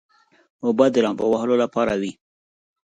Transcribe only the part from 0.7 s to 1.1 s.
د